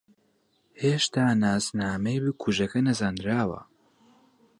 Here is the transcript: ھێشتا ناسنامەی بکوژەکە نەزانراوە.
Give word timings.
ھێشتا 0.81 1.25
ناسنامەی 1.43 2.21
بکوژەکە 2.23 2.79
نەزانراوە. 2.87 3.61